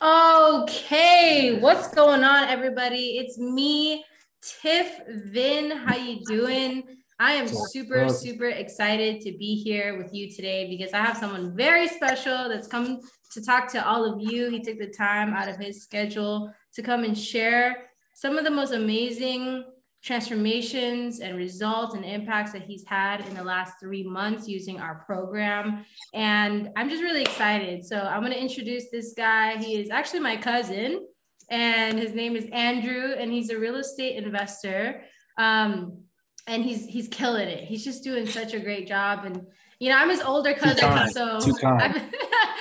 [0.00, 3.18] Okay, what's going on, everybody?
[3.18, 4.04] It's me,
[4.40, 5.72] Tiff Vin.
[5.72, 6.84] How you doing?
[7.18, 11.56] I am super, super excited to be here with you today because I have someone
[11.56, 13.00] very special that's come
[13.32, 14.48] to talk to all of you.
[14.50, 18.52] He took the time out of his schedule to come and share some of the
[18.52, 19.64] most amazing
[20.02, 25.02] transformations and results and impacts that he's had in the last three months using our
[25.06, 25.84] program.
[26.14, 27.84] And I'm just really excited.
[27.84, 29.56] So I'm going to introduce this guy.
[29.56, 31.06] He is actually my cousin,
[31.50, 35.02] and his name is Andrew, and he's a real estate investor.
[35.36, 36.04] Um,
[36.46, 37.64] and he's he's killing it.
[37.64, 39.24] He's just doing such a great job.
[39.24, 39.46] And
[39.78, 41.38] you know, I'm his older cousin, so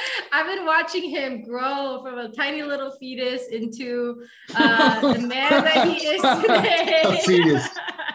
[0.32, 4.24] I've been watching him grow from a tiny little fetus into
[4.56, 6.22] uh, the man that he is
[7.26, 7.62] today.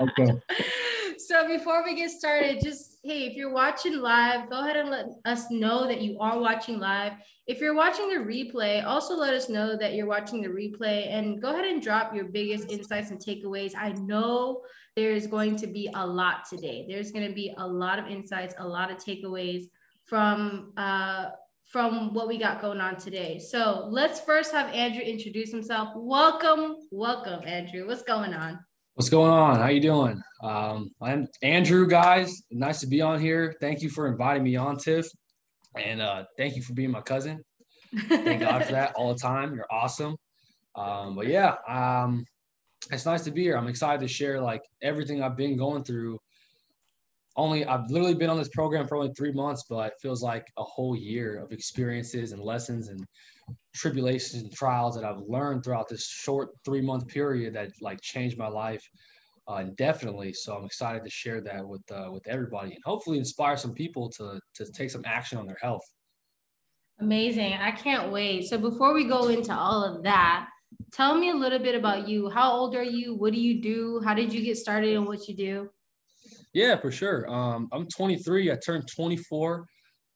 [0.01, 0.41] okay.
[1.19, 5.07] So before we get started, just hey, if you're watching live, go ahead and let
[5.25, 7.13] us know that you are watching live.
[7.47, 11.41] If you're watching the replay, also let us know that you're watching the replay and
[11.41, 13.73] go ahead and drop your biggest insights and takeaways.
[13.79, 14.63] I know
[14.97, 16.87] there's going to be a lot today.
[16.89, 19.65] There's going to be a lot of insights, a lot of takeaways
[20.05, 21.31] from uh,
[21.65, 23.39] from what we got going on today.
[23.39, 25.91] So let's first have Andrew introduce himself.
[25.97, 27.87] Welcome, welcome, Andrew.
[27.87, 28.59] What's going on?
[28.95, 29.59] What's going on?
[29.59, 30.23] How you doing?
[30.43, 32.43] Um, I'm Andrew, guys.
[32.51, 33.55] Nice to be on here.
[33.61, 35.07] Thank you for inviting me on, Tiff,
[35.79, 37.43] and uh, thank you for being my cousin.
[38.09, 39.55] Thank God for that all the time.
[39.55, 40.17] You're awesome.
[40.75, 42.27] Um, but yeah, um,
[42.91, 43.57] it's nice to be here.
[43.57, 46.19] I'm excited to share like everything I've been going through.
[47.37, 50.47] Only I've literally been on this program for only three months, but it feels like
[50.59, 53.07] a whole year of experiences and lessons and
[53.75, 58.37] tribulations and trials that I've learned throughout this short three month period that like changed
[58.37, 58.87] my life
[59.49, 60.33] uh, indefinitely.
[60.35, 64.11] So I'm excited to share that with uh, with everybody and hopefully inspire some people
[64.11, 65.85] to to take some action on their health.
[67.01, 67.55] Amazing!
[67.55, 68.45] I can't wait.
[68.45, 70.49] So before we go into all of that,
[70.93, 72.29] tell me a little bit about you.
[72.29, 73.15] How old are you?
[73.15, 74.01] What do you do?
[74.05, 75.71] How did you get started and what you do?
[76.53, 77.29] Yeah, for sure.
[77.31, 78.53] Um, I'm 23.
[78.53, 79.67] I turned 24.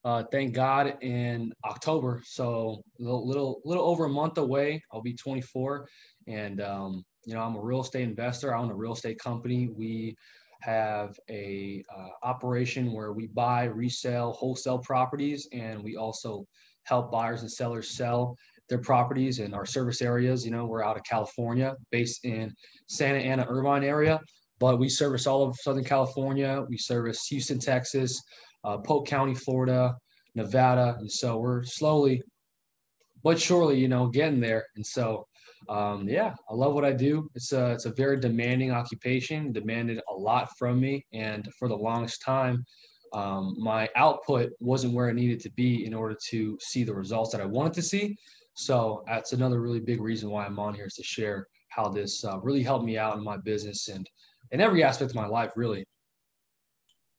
[0.04, 2.22] Uh, thank God in October.
[2.24, 4.82] So a little, little, over a month away.
[4.92, 5.88] I'll be 24,
[6.28, 8.54] and um, you know I'm a real estate investor.
[8.54, 9.68] I own a real estate company.
[9.68, 10.14] We
[10.60, 16.46] have a uh, operation where we buy, resell, wholesale properties, and we also
[16.84, 18.36] help buyers and sellers sell
[18.68, 20.44] their properties in our service areas.
[20.44, 22.54] You know, we're out of California, based in
[22.88, 24.20] Santa Ana, Irvine area,
[24.58, 26.64] but we service all of Southern California.
[26.68, 28.22] We service Houston, Texas,
[28.64, 29.94] uh, Polk County, Florida,
[30.34, 32.22] Nevada, and so we're slowly,
[33.22, 34.66] but surely, you know, getting there.
[34.76, 35.26] And so,
[35.68, 37.30] um, yeah, I love what I do.
[37.34, 41.76] It's a it's a very demanding occupation, demanded a lot from me, and for the
[41.76, 42.64] longest time,
[43.12, 47.32] um, my output wasn't where it needed to be in order to see the results
[47.32, 48.16] that I wanted to see.
[48.54, 52.24] So that's another really big reason why I'm on here is to share how this
[52.24, 54.08] uh, really helped me out in my business and
[54.50, 55.84] in every aspect of my life, really.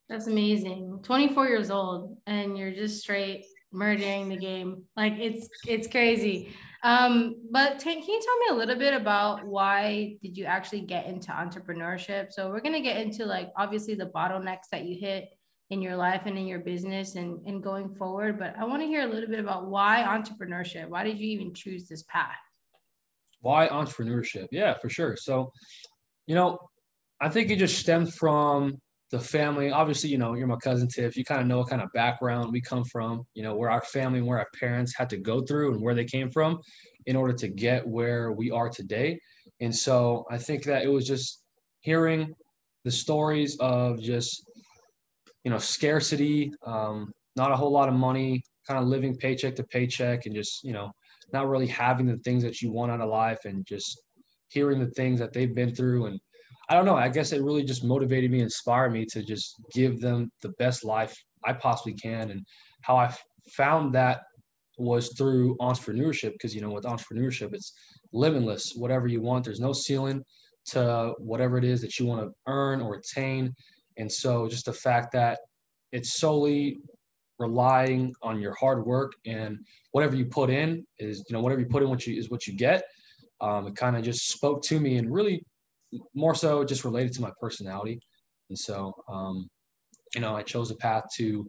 [0.09, 0.99] That's amazing.
[1.03, 4.83] 24 years old and you're just straight murdering the game.
[4.95, 6.53] Like it's it's crazy.
[6.83, 10.81] Um, but t- can you tell me a little bit about why did you actually
[10.81, 12.31] get into entrepreneurship?
[12.31, 15.29] So we're gonna get into like obviously the bottlenecks that you hit
[15.69, 18.39] in your life and in your business and, and going forward.
[18.39, 20.87] But I want to hear a little bit about why entrepreneurship.
[20.87, 22.37] Why did you even choose this path?
[23.41, 24.47] Why entrepreneurship?
[24.51, 25.17] Yeah, for sure.
[25.17, 25.51] So,
[26.25, 26.57] you know,
[27.19, 28.77] I think it just stemmed from
[29.11, 29.71] the family.
[29.71, 31.17] Obviously, you know, you're my cousin Tiff.
[31.17, 33.81] You kind of know what kind of background we come from, you know, where our
[33.81, 36.59] family and where our parents had to go through and where they came from
[37.05, 39.19] in order to get where we are today.
[39.61, 41.41] And so I think that it was just
[41.79, 42.33] hearing
[42.83, 44.43] the stories of just
[45.47, 49.63] you know, scarcity, um, not a whole lot of money, kind of living paycheck to
[49.63, 50.91] paycheck, and just you know,
[51.31, 54.01] not really having the things that you want out of life, and just
[54.49, 56.19] hearing the things that they've been through, and
[56.69, 56.97] I don't know.
[56.97, 60.83] I guess it really just motivated me, inspired me to just give them the best
[60.83, 62.45] life I possibly can, and
[62.81, 63.13] how I
[63.55, 64.21] found that
[64.77, 67.73] was through entrepreneurship because you know with entrepreneurship it's
[68.13, 70.23] limitless whatever you want there's no ceiling
[70.67, 73.51] to whatever it is that you want to earn or attain
[73.97, 75.39] and so just the fact that
[75.91, 76.77] it's solely
[77.39, 79.59] relying on your hard work and
[79.91, 82.47] whatever you put in is, you know, whatever you put in, what you is what
[82.47, 82.83] you get.
[83.41, 85.43] Um, it kind of just spoke to me and really
[86.15, 87.99] more so just related to my personality.
[88.49, 89.47] And so, um,
[90.15, 91.45] you know, I chose a path to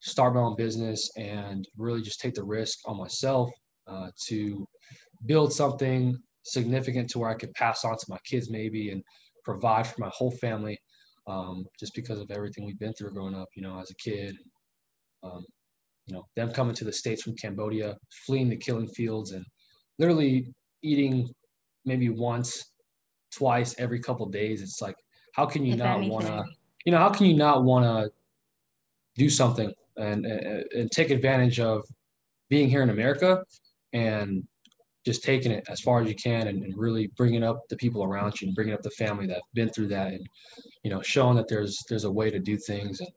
[0.00, 3.50] start my own business and really just take the risk on myself
[3.86, 4.66] uh, to
[5.26, 9.02] build something significant to where I could pass on to my kids maybe and
[9.44, 10.78] provide for my whole family
[11.26, 14.36] um, just because of everything we've been through growing up, you know, as a kid.
[15.22, 15.44] Um,
[16.06, 17.96] you know, them coming to the States from Cambodia,
[18.26, 19.44] fleeing the killing fields and
[19.98, 20.46] literally
[20.82, 21.28] eating
[21.84, 22.72] maybe once,
[23.30, 24.62] twice every couple days.
[24.62, 24.96] It's like,
[25.34, 26.44] how can you if not want to,
[26.84, 28.10] you know, how can you not want to
[29.16, 31.84] do something and, and, and take advantage of
[32.48, 33.44] being here in America
[33.92, 34.46] and
[35.04, 38.04] just taking it as far as you can and, and, really bringing up the people
[38.04, 40.26] around you and bringing up the family that have been through that and
[40.82, 43.08] you know showing that there's there's a way to do things and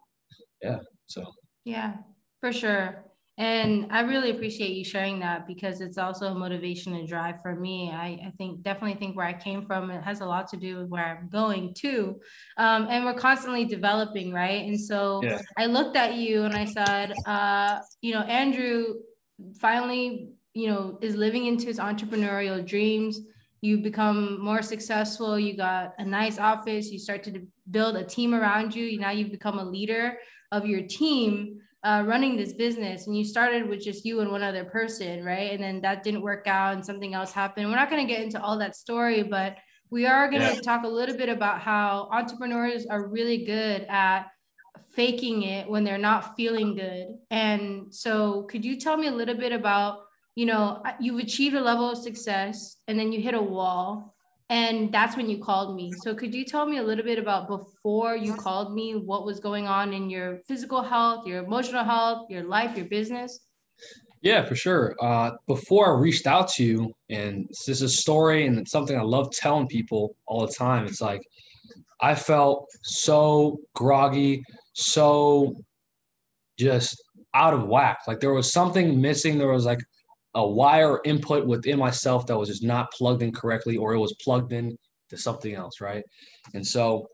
[0.62, 0.78] yeah
[1.08, 1.26] so.
[1.66, 1.96] Yeah
[2.40, 3.04] for sure
[3.38, 7.56] and I really appreciate you sharing that because it's also a motivation and drive for
[7.56, 7.90] me.
[7.92, 10.78] I, I think definitely think where I came from, it has a lot to do
[10.78, 12.20] with where I'm going to.
[12.58, 14.66] Um, and we're constantly developing, right?
[14.66, 15.40] And so yeah.
[15.58, 18.96] I looked at you and I said, uh, you know, Andrew
[19.60, 23.22] finally, you know, is living into his entrepreneurial dreams.
[23.62, 25.40] You become more successful.
[25.40, 26.92] You got a nice office.
[26.92, 29.00] You start to build a team around you.
[29.00, 30.18] Now you've become a leader
[30.52, 34.44] of your team uh, running this business and you started with just you and one
[34.44, 35.52] other person, right?
[35.52, 37.68] And then that didn't work out and something else happened.
[37.68, 39.58] We're not going to get into all that story, but
[39.90, 40.62] we are going to yeah.
[40.62, 44.28] talk a little bit about how entrepreneurs are really good at
[44.94, 47.08] faking it when they're not feeling good.
[47.30, 50.00] And so, could you tell me a little bit about,
[50.36, 54.16] you know, you've achieved a level of success and then you hit a wall
[54.52, 55.94] and that's when you called me.
[56.04, 59.40] So could you tell me a little bit about before you called me, what was
[59.40, 63.40] going on in your physical health, your emotional health, your life, your business?
[64.22, 64.94] Yeah, for sure.
[65.00, 69.00] Uh, before I reached out to you, and this is a story and it's something
[69.00, 70.86] I love telling people all the time.
[70.86, 71.22] It's like
[72.02, 74.44] I felt so groggy,
[74.74, 75.56] so
[76.60, 77.02] just
[77.34, 78.00] out of whack.
[78.06, 79.38] Like there was something missing.
[79.38, 79.80] There was like
[80.36, 84.16] a wire input within myself that was just not plugged in correctly or it was
[84.24, 84.78] plugged in
[85.10, 86.04] to something else right?
[86.54, 87.08] And so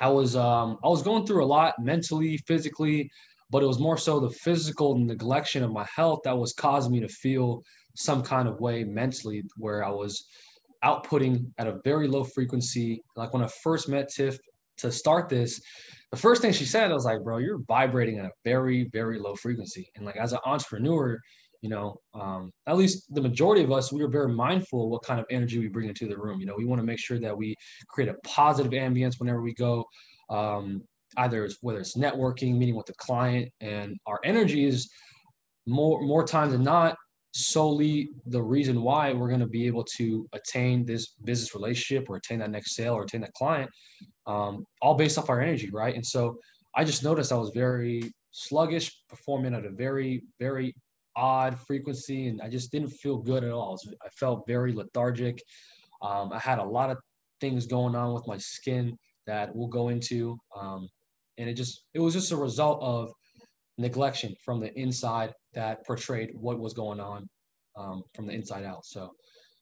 [0.00, 3.10] i was um i was going through a lot mentally physically
[3.50, 7.00] but it was more so the physical neglection of my health that was causing me
[7.00, 7.60] to feel
[7.94, 10.24] some kind of way mentally where i was
[10.84, 13.00] outputting at a very low frequency.
[13.16, 14.38] Like when i first met tiff
[14.78, 15.60] to start this
[16.10, 19.18] the first thing she said i was like bro you're vibrating at a very very
[19.18, 19.86] low frequency.
[19.96, 21.18] And like as an entrepreneur
[21.62, 25.18] you know um, at least the majority of us we are very mindful what kind
[25.18, 26.40] of energy we bring into the room.
[26.40, 27.56] You know we want to make sure that we
[27.88, 29.86] create a positive ambience whenever we go
[30.28, 30.82] um,
[31.18, 34.90] either it's, whether it's networking meeting with the client and our energy is
[35.66, 36.96] more more times than not
[37.34, 42.16] solely the reason why we're going to be able to attain this business relationship or
[42.16, 43.70] attain that next sale or attain that client
[44.26, 45.94] um, all based off our energy right?
[45.94, 46.38] And so
[46.74, 50.74] i just noticed i was very sluggish performing at a very very
[51.16, 53.68] odd frequency and I just didn't feel good at all.
[53.68, 55.42] I, was, I felt very lethargic.
[56.00, 56.98] Um, I had a lot of
[57.40, 60.38] things going on with my skin that we'll go into.
[60.58, 60.88] Um,
[61.38, 63.12] and it just, it was just a result of
[63.80, 67.28] neglection from the inside that portrayed what was going on
[67.76, 68.84] um, from the inside out.
[68.84, 69.10] So,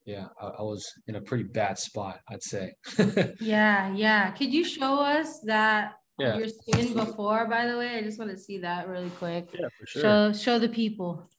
[0.05, 2.73] yeah, I, I, was in a pretty bad spot, I'd say.
[3.39, 4.31] yeah, yeah.
[4.31, 6.37] Could you show us that yeah.
[6.37, 7.97] your skin before, by the way?
[7.97, 9.49] I just want to see that really quick.
[9.53, 10.01] Yeah, for sure.
[10.01, 11.29] Show show the people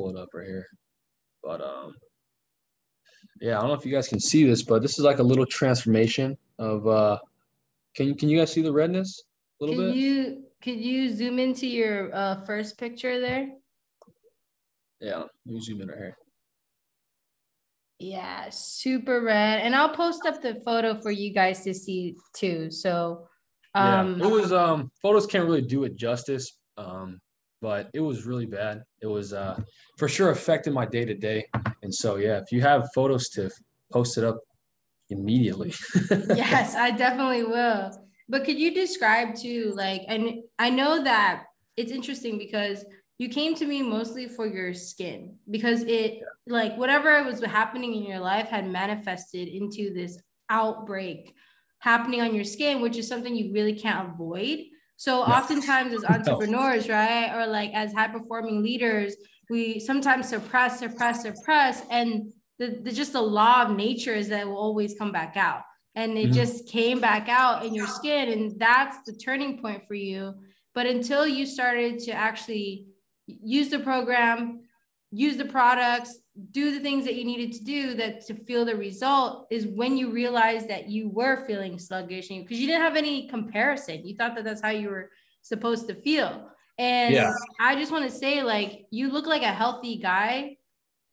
[0.00, 0.66] pull it up right here.
[1.42, 1.94] But um,
[3.40, 5.22] yeah, I don't know if you guys can see this, but this is like a
[5.22, 7.18] little transformation of uh,
[7.94, 9.22] can can you guys see the redness
[9.60, 9.96] a little can bit?
[9.96, 13.50] You could you zoom into your uh, first picture there?
[15.00, 16.16] Yeah, let me zoom in right here.
[17.98, 19.60] Yeah, super red.
[19.60, 22.70] And I'll post up the photo for you guys to see too.
[22.70, 23.26] So
[23.74, 26.58] um yeah, it was um photos can't really do it justice.
[26.76, 27.20] Um
[27.60, 28.82] but it was really bad.
[29.00, 29.60] It was uh,
[29.98, 31.46] for sure affecting my day to day.
[31.82, 33.50] And so, yeah, if you have photos to
[33.92, 34.38] post it up
[35.10, 35.74] immediately.
[36.10, 37.90] yes, I definitely will.
[38.28, 41.44] But could you describe too, like, and I know that
[41.76, 42.84] it's interesting because
[43.18, 46.22] you came to me mostly for your skin because it, yeah.
[46.46, 51.34] like, whatever was happening in your life had manifested into this outbreak
[51.80, 54.60] happening on your skin, which is something you really can't avoid.
[55.00, 59.16] So oftentimes as entrepreneurs, right, or like as high performing leaders,
[59.48, 64.42] we sometimes suppress, suppress, suppress, and the, the just the law of nature is that
[64.42, 65.62] it will always come back out.
[65.94, 66.32] And it mm-hmm.
[66.34, 70.34] just came back out in your skin, and that's the turning point for you.
[70.74, 72.88] But until you started to actually
[73.24, 74.64] use the program,
[75.10, 76.18] use the products,
[76.50, 79.96] do the things that you needed to do that to feel the result is when
[79.96, 84.06] you realized that you were feeling sluggish because you didn't have any comparison.
[84.06, 85.10] You thought that that's how you were
[85.42, 86.50] supposed to feel.
[86.78, 87.32] And yeah.
[87.60, 90.56] I just want to say, like, you look like a healthy guy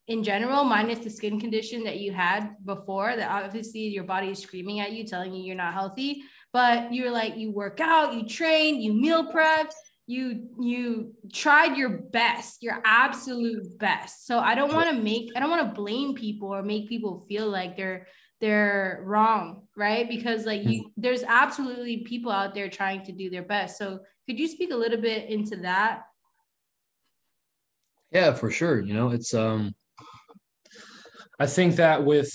[0.06, 4.38] in general, minus the skin condition that you had before, that obviously your body is
[4.38, 6.22] screaming at you, telling you you're not healthy.
[6.52, 9.70] But you're like, you work out, you train, you meal prep,
[10.08, 14.26] you you tried your best your absolute best.
[14.26, 17.24] So i don't want to make i don't want to blame people or make people
[17.28, 18.06] feel like they're
[18.40, 20.08] they're wrong right?
[20.08, 21.00] Because like you mm-hmm.
[21.00, 23.78] there's absolutely people out there trying to do their best.
[23.78, 26.02] So could you speak a little bit into that?
[28.10, 29.74] Yeah for sure you know it's um
[31.38, 32.32] i think that with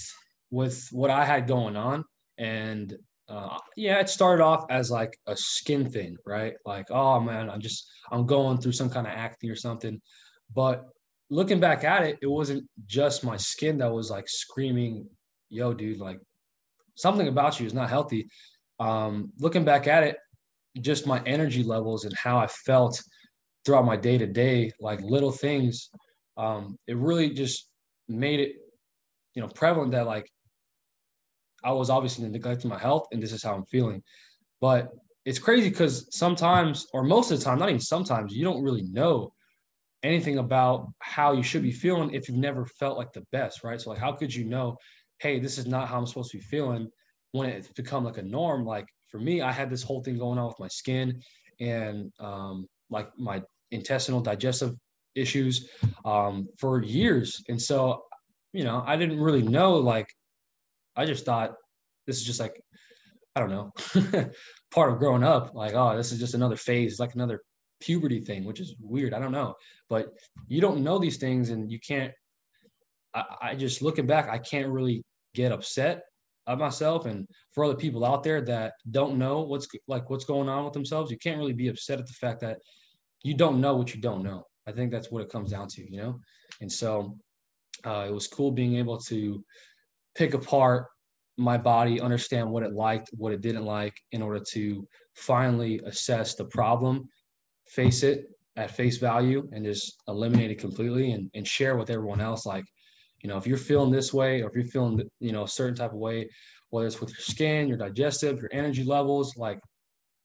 [0.52, 2.06] with what i had going on
[2.38, 2.96] and
[3.34, 6.54] uh, yeah, it started off as like a skin thing, right?
[6.66, 10.00] Like, oh man, I'm just I'm going through some kind of acne or something.
[10.54, 10.86] But
[11.32, 15.08] looking back at it, it wasn't just my skin that was like screaming,
[15.50, 16.20] "Yo, dude, like
[16.96, 18.28] something about you is not healthy."
[18.80, 20.18] Um, looking back at it,
[20.82, 23.02] just my energy levels and how I felt
[23.66, 25.90] throughout my day to day, like little things,
[26.38, 27.68] um, it really just
[28.08, 28.56] made it,
[29.34, 30.30] you know, prevalent that like
[31.64, 34.04] I was obviously neglecting my health and this is how I'm feeling.
[34.62, 34.92] But
[35.26, 38.84] it's crazy because sometimes, or most of the time, not even sometimes, you don't really
[38.84, 39.34] know
[40.04, 43.80] anything about how you should be feeling if you've never felt like the best, right?
[43.80, 44.78] So, like, how could you know,
[45.20, 46.90] hey, this is not how I'm supposed to be feeling
[47.32, 48.66] when it's become like a norm?
[48.66, 51.22] Like, for me, I had this whole thing going on with my skin
[51.60, 53.42] and um, like my
[53.72, 54.76] intestinal digestive
[55.16, 55.70] issues
[56.04, 57.42] um, for years.
[57.48, 58.04] And so,
[58.52, 60.08] you know, I didn't really know like
[60.96, 61.56] I just thought
[62.08, 62.62] this is just like,
[63.36, 63.72] I don't know,
[64.72, 65.56] part of growing up.
[65.56, 67.42] Like, oh, this is just another phase, like another
[67.80, 69.14] puberty thing, which is weird.
[69.14, 69.56] I don't know.
[69.90, 70.08] But
[70.48, 72.14] you don't know these things and you can't,
[73.14, 76.04] I, I just looking back, I can't really get upset
[76.48, 80.50] of myself and for other people out there that don't know what's like what's going
[80.50, 82.60] on with themselves you can't really be upset at the fact that
[83.24, 85.90] you don't know what you don't know i think that's what it comes down to
[85.90, 86.20] you know
[86.62, 87.18] and so
[87.86, 89.44] uh, it was cool being able to
[90.16, 90.88] pick apart
[91.38, 96.36] my body, understand what it liked, what it didn't like, in order to finally assess
[96.36, 97.08] the problem,
[97.68, 102.22] face it at face value, and just eliminate it completely and, and share with everyone
[102.22, 102.46] else.
[102.46, 102.66] Like,
[103.22, 105.76] you know, if you're feeling this way, or if you're feeling, you know, a certain
[105.76, 106.30] type of way,
[106.70, 109.60] whether it's with your skin, your digestive, your energy levels, like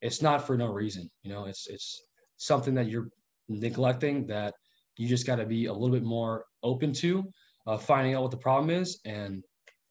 [0.03, 1.11] it's not for no reason.
[1.23, 2.03] You know, it's it's
[2.37, 3.09] something that you're
[3.49, 4.55] neglecting that
[4.97, 7.25] you just got to be a little bit more open to
[7.67, 9.43] uh, finding out what the problem is and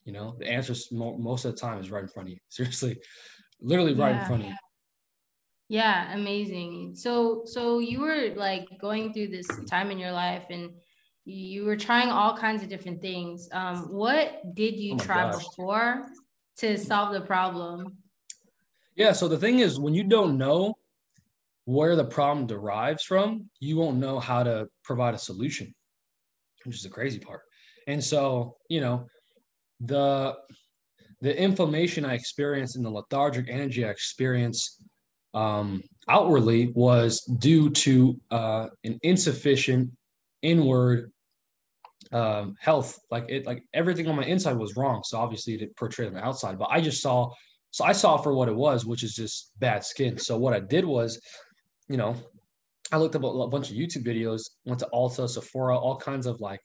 [0.07, 2.39] you know, the answer most of the time is right in front of you.
[2.49, 2.97] Seriously,
[3.61, 4.21] literally right yeah.
[4.21, 4.55] in front of you.
[5.69, 6.95] Yeah, amazing.
[6.95, 10.71] So, so you were like going through this time in your life, and
[11.25, 13.49] you were trying all kinds of different things.
[13.51, 15.43] Um, what did you oh try gosh.
[15.43, 16.05] before
[16.59, 17.97] to solve the problem?
[18.95, 19.11] Yeah.
[19.11, 20.73] So the thing is, when you don't know
[21.65, 25.75] where the problem derives from, you won't know how to provide a solution,
[26.63, 27.41] which is the crazy part.
[27.87, 29.05] And so, you know,
[29.79, 30.35] the
[31.21, 34.83] the inflammation I experienced and the lethargic energy I experienced
[35.33, 39.91] um, outwardly was due to uh, an insufficient
[40.41, 41.11] inward
[42.11, 42.99] um, health.
[43.09, 45.01] Like it, like everything on my inside was wrong.
[45.03, 47.31] So obviously it portrayed on the outside, but I just saw.
[47.71, 50.17] So I saw for what it was, which is just bad skin.
[50.17, 51.19] So what I did was,
[51.89, 52.15] you know,
[52.91, 56.39] I looked up a bunch of YouTube videos, went to Ulta, Sephora, all kinds of
[56.39, 56.61] like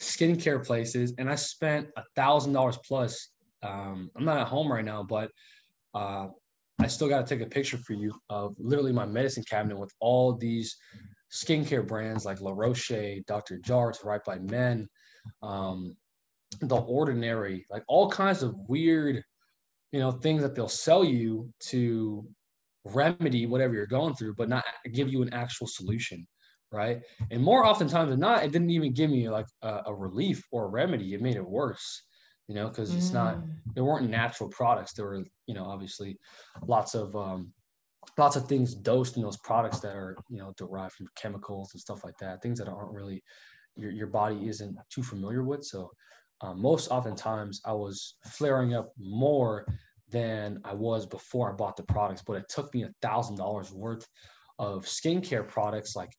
[0.00, 3.30] skincare places, and I spent a thousand dollars plus.
[3.62, 5.30] Um, I'm not at home right now, but
[5.94, 6.28] uh,
[6.80, 9.92] I still got to take a picture for you of literally my medicine cabinet with
[10.00, 10.76] all these
[11.32, 13.58] skincare brands like La Roche, Dr.
[13.58, 14.88] Jart, Right by Men,
[15.42, 15.96] um,
[16.60, 19.22] The Ordinary, like all kinds of weird,
[19.92, 22.26] you know, things that they'll sell you to
[22.84, 26.26] remedy whatever you're going through, but not give you an actual solution
[26.74, 27.02] right?
[27.30, 30.64] And more oftentimes than not, it didn't even give me like a, a relief or
[30.64, 31.14] a remedy.
[31.14, 32.02] It made it worse,
[32.48, 33.14] you know, because it's mm.
[33.14, 33.38] not
[33.74, 34.92] there weren't natural products.
[34.92, 36.18] There were, you know, obviously
[36.66, 37.52] lots of um,
[38.18, 41.80] lots of things dosed in those products that are, you know, derived from chemicals and
[41.80, 42.42] stuff like that.
[42.42, 43.22] Things that aren't really
[43.76, 45.64] your your body isn't too familiar with.
[45.64, 45.90] So
[46.40, 49.66] um, most oftentimes I was flaring up more
[50.10, 53.72] than I was before I bought the products, but it took me a thousand dollars
[53.72, 54.06] worth
[54.58, 56.12] of skincare products like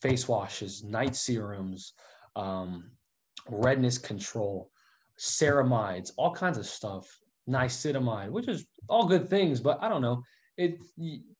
[0.00, 1.92] face washes, night serums,
[2.36, 2.90] um,
[3.48, 4.70] redness control,
[5.18, 7.06] ceramides, all kinds of stuff,
[7.48, 10.22] niacinamide, which is all good things, but I don't know.
[10.56, 10.78] It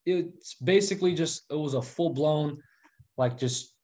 [0.05, 2.57] it's basically just it was a full blown
[3.17, 3.75] like just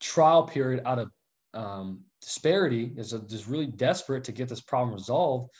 [0.00, 1.10] trial period out of
[1.54, 5.50] um, disparity is just really desperate to get this problem resolved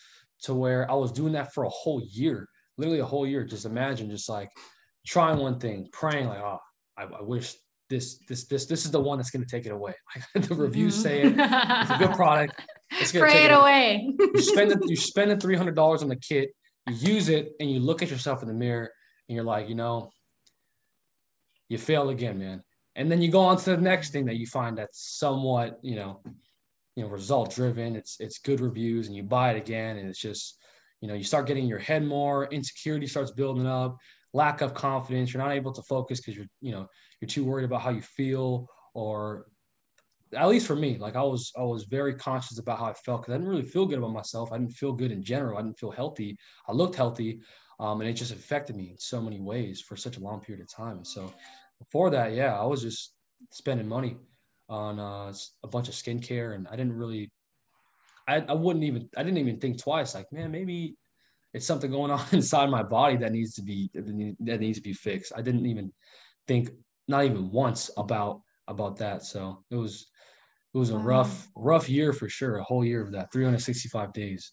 [0.43, 3.45] to where I was doing that for a whole year, literally a whole year.
[3.45, 4.51] Just imagine just like
[5.07, 6.59] trying one thing, praying like, oh,
[6.97, 7.55] I, I wish
[7.89, 9.95] this this this this is the one that's going to take it away.
[10.35, 11.03] the reviews mm-hmm.
[11.03, 12.61] say it, it's a good product.
[12.93, 14.15] It's going to take it, away.
[14.19, 16.51] you spend it, you spend the three hundred dollars on the kit,
[16.87, 18.91] you use it, and you look at yourself in the mirror,
[19.29, 20.11] and you're like, you know,
[21.69, 22.63] you fail again, man.
[22.95, 25.97] And then you go on to the next thing that you find that's somewhat, you
[25.97, 26.23] know,
[26.95, 27.95] you know, result driven.
[27.95, 30.59] It's it's good reviews, and you buy it again, and it's just,
[31.01, 33.97] you know, you start getting your head more, insecurity starts building up,
[34.33, 35.33] lack of confidence.
[35.33, 36.89] You're not able to focus because you're, you know,
[37.21, 39.47] you're too worried about how you feel, or
[40.35, 43.23] at least for me, like I was I was very conscious about how I felt
[43.23, 44.53] because I didn't really feel good about myself.
[44.53, 45.59] I didn't feel good in general.
[45.59, 46.37] I didn't feel healthy.
[46.69, 47.41] I looked healthy,
[47.79, 50.63] um, and it just affected me in so many ways for such a long period
[50.63, 51.05] of time.
[51.05, 51.33] So
[51.79, 53.15] before that, yeah, I was just
[53.51, 54.17] spending money
[54.69, 55.33] on uh,
[55.63, 57.31] a bunch of skincare, and I didn't really,
[58.27, 60.15] I, I wouldn't even, I didn't even think twice.
[60.15, 60.97] Like, man, maybe
[61.55, 64.93] it's something going on inside my body that needs to be that needs to be
[64.93, 65.33] fixed.
[65.37, 65.93] I didn't even
[66.49, 66.71] think,
[67.09, 69.23] not even once about about that.
[69.23, 70.07] So it was
[70.75, 72.59] it was a rough rough year for sure.
[72.59, 74.53] A whole year of that, 365 days.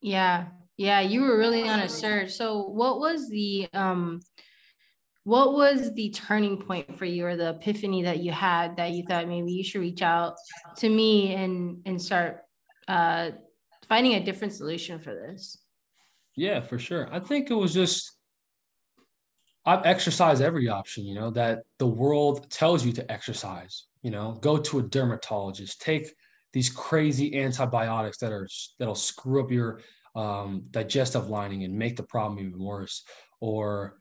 [0.00, 0.46] Yeah,
[0.76, 2.32] yeah, you were really on a surge.
[2.32, 4.20] So what was the um
[5.24, 9.04] what was the turning point for you or the epiphany that you had that you
[9.06, 10.34] thought maybe you should reach out
[10.78, 12.42] to me and and start
[12.88, 13.30] uh
[13.86, 15.58] finding a different solution for this
[16.36, 18.16] yeah for sure i think it was just
[19.66, 24.38] i've exercised every option you know that the world tells you to exercise you know
[24.40, 26.12] go to a dermatologist take
[26.52, 28.48] these crazy antibiotics that are
[28.78, 29.80] that'll screw up your
[30.16, 33.04] um, digestive lining and make the problem even worse
[33.40, 33.96] or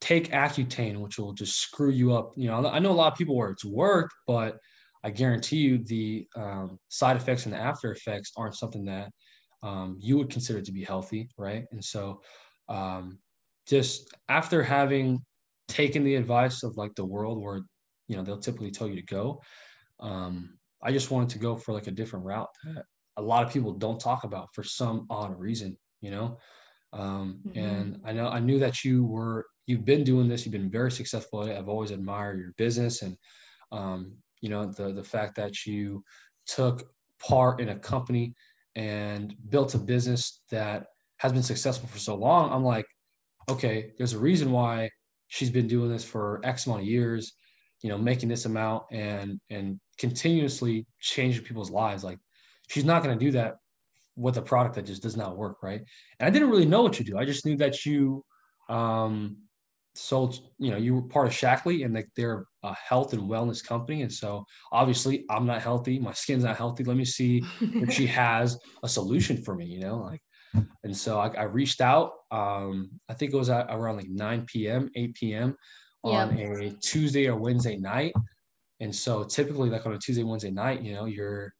[0.00, 2.32] take Accutane, which will just screw you up.
[2.36, 4.58] You know, I know a lot of people where it's worked, but
[5.04, 9.10] I guarantee you the um, side effects and the after effects aren't something that
[9.62, 11.64] um, you would consider to be healthy, right?
[11.72, 12.20] And so,
[12.68, 13.18] um,
[13.68, 15.20] just after having
[15.68, 17.60] taken the advice of like the world where
[18.08, 19.40] you know they'll typically tell you to go,
[20.00, 22.84] um, I just wanted to go for like a different route that
[23.16, 26.38] a lot of people don't talk about for some odd reason, you know.
[26.92, 27.58] Um, mm-hmm.
[27.58, 30.44] And I know I knew that you were you've been doing this.
[30.44, 31.58] You've been very successful at it.
[31.58, 33.16] I've always admired your business and
[33.72, 36.04] um, you know the the fact that you
[36.46, 38.34] took part in a company
[38.76, 40.86] and built a business that
[41.18, 42.52] has been successful for so long.
[42.52, 42.86] I'm like,
[43.48, 44.90] okay, there's a reason why
[45.28, 47.32] she's been doing this for X amount of years,
[47.82, 52.04] you know, making this amount and and continuously changing people's lives.
[52.04, 52.18] Like
[52.68, 53.56] she's not going to do that
[54.16, 55.82] with a product that just does not work, right?
[56.18, 57.18] And I didn't really know what you do.
[57.18, 58.24] I just knew that you
[58.68, 59.36] um,
[59.94, 63.64] sold, you know, you were part of Shaklee and like they're a health and wellness
[63.64, 64.02] company.
[64.02, 65.98] And so obviously I'm not healthy.
[65.98, 66.84] My skin's not healthy.
[66.84, 70.22] Let me see if she has a solution for me, you know, like,
[70.84, 72.12] and so I, I reached out.
[72.30, 75.56] Um, I think it was around like 9 p.m., 8 p.m.
[76.02, 76.30] on
[76.62, 78.14] a Tuesday or Wednesday night.
[78.80, 81.52] And so typically like on a Tuesday, Wednesday night, you know, you're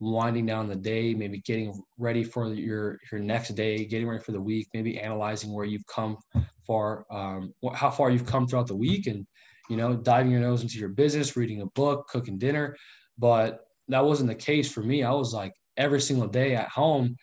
[0.00, 4.32] winding down the day, maybe getting ready for your your next day, getting ready for
[4.32, 6.16] the week, maybe analyzing where you've come
[6.66, 9.26] far, um, how far you've come throughout the week, and
[9.70, 12.76] you know, diving your nose into your business, reading a book, cooking dinner.
[13.16, 15.04] But that wasn't the case for me.
[15.04, 17.16] I was like every single day at home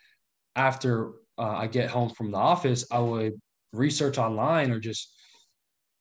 [0.60, 3.34] after uh, I get home from the office, I would
[3.72, 5.15] research online or just,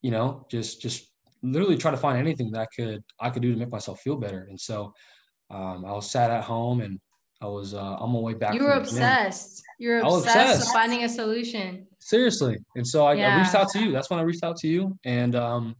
[0.02, 1.06] you know, just just
[1.42, 4.16] literally try to find anything that I could I could do to make myself feel
[4.16, 4.46] better.
[4.50, 4.92] And so
[5.50, 6.98] um, I was sat at home and
[7.40, 8.54] I was uh, on my way back.
[8.54, 9.62] You were obsessed.
[9.78, 11.86] You're obsessed, obsessed, with finding a solution.
[12.00, 13.36] Seriously, and so I, yeah.
[13.36, 13.92] I, reached out to you.
[13.92, 15.76] That's when I reached out to you, and um,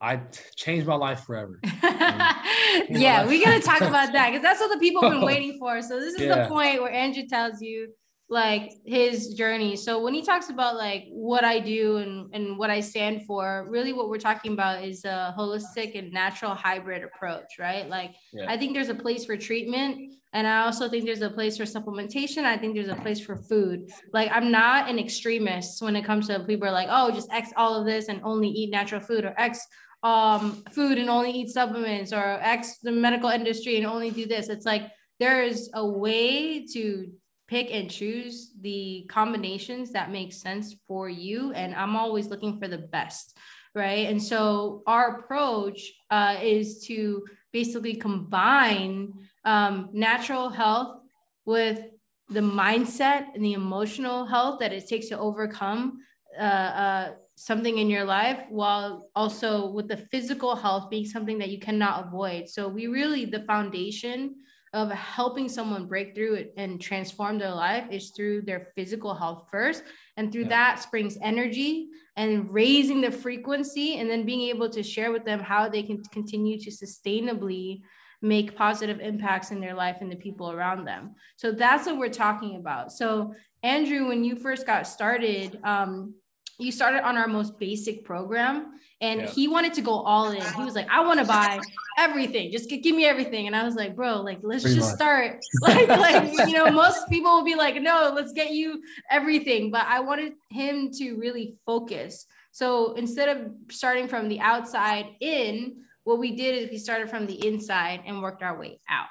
[0.00, 0.20] I
[0.54, 1.60] changed my life forever.
[2.90, 5.82] yeah, we're gonna talk about that because that's what the people have been waiting for.
[5.82, 6.42] So this is yeah.
[6.42, 7.92] the point where Andrew tells you
[8.30, 9.74] like his journey.
[9.74, 13.66] So when he talks about like what I do and, and what I stand for,
[13.70, 17.88] really what we're talking about is a holistic and natural hybrid approach, right?
[17.88, 18.44] Like yeah.
[18.46, 21.64] I think there's a place for treatment and I also think there's a place for
[21.64, 22.44] supplementation.
[22.44, 23.88] I think there's a place for food.
[24.12, 27.50] Like I'm not an extremist when it comes to people are like, oh, just X
[27.56, 29.66] all of this and only eat natural food or X
[30.02, 34.48] um food and only eat supplements or X the medical industry and only do this.
[34.48, 34.84] It's like
[35.18, 37.10] there is a way to
[37.48, 41.52] pick and choose the combinations that make sense for you.
[41.52, 43.36] And I'm always looking for the best,
[43.74, 44.08] right?
[44.08, 51.00] And so our approach uh, is to basically combine um, natural health
[51.46, 51.80] with
[52.28, 56.00] the mindset and the emotional health that it takes to overcome
[56.38, 61.50] uh, uh, something in your life while also with the physical health being something that
[61.50, 62.48] you cannot avoid.
[62.48, 64.34] So we really, the foundation
[64.74, 69.46] of helping someone break through it and transform their life is through their physical health
[69.50, 69.84] first.
[70.16, 70.48] And through yeah.
[70.48, 75.38] that springs energy and raising the frequency and then being able to share with them
[75.38, 77.82] how they can continue to sustainably
[78.20, 81.14] make positive impacts in their life and the people around them.
[81.36, 82.90] So that's what we're talking about.
[82.90, 86.14] So Andrew, when you first got started, um,
[86.58, 89.26] you started on our most basic program and yeah.
[89.28, 90.42] he wanted to go all in.
[90.42, 91.60] He was like, I want to buy
[91.98, 92.50] everything.
[92.50, 93.46] Just give me everything.
[93.46, 94.96] And I was like, bro, like, let's Pretty just much.
[94.96, 95.40] start.
[95.62, 99.70] Like, like, you know, most people will be like, no, let's get you everything.
[99.70, 102.26] But I wanted him to really focus.
[102.50, 107.26] So instead of starting from the outside in, what we did is we started from
[107.26, 109.06] the inside and worked our way out.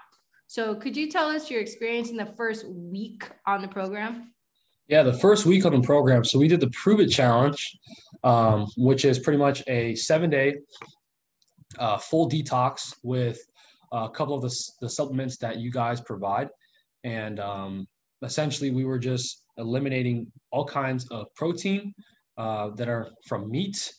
[0.48, 4.34] So could you tell us your experience in the first week on the program?
[4.88, 6.24] Yeah, the first week on the program.
[6.24, 7.78] So we did the Prove It Challenge,
[8.24, 10.56] um, which is pretty much a seven day
[11.78, 13.38] uh, full detox with
[13.92, 16.48] a couple of the, the supplements that you guys provide.
[17.04, 17.88] And um,
[18.22, 21.94] essentially, we were just eliminating all kinds of protein
[22.38, 23.92] uh, that are from meat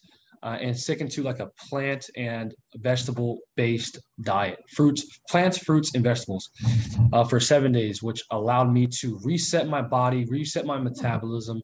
[0.43, 4.59] uh, and sticking to like a plant and vegetable based diet.
[4.71, 6.51] Fruits plants fruits and vegetables
[7.13, 11.61] uh, for seven days which allowed me to reset my body reset my metabolism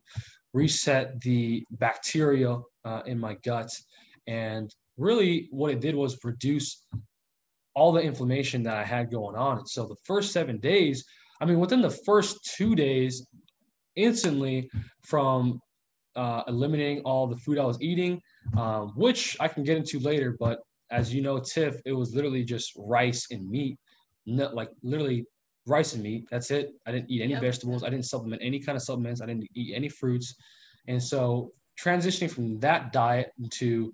[0.52, 3.70] reset the bacteria uh, in my gut.
[4.26, 6.86] And really what it did was reduce
[7.74, 9.58] all the inflammation that i had going on.
[9.58, 11.04] And so the first seven days
[11.40, 13.26] i mean within the first two days
[13.96, 14.70] instantly
[15.02, 15.60] from
[16.16, 18.20] uh, eliminating all the food i was eating
[18.56, 20.36] um, which I can get into later.
[20.38, 23.78] But as you know, Tiff, it was literally just rice and meat,
[24.26, 25.26] not like literally
[25.66, 26.26] rice and meat.
[26.30, 26.70] That's it.
[26.86, 27.42] I didn't eat any yep.
[27.42, 27.82] vegetables.
[27.82, 29.20] I didn't supplement any kind of supplements.
[29.20, 30.34] I didn't eat any fruits.
[30.86, 31.52] And so
[31.82, 33.92] transitioning from that diet into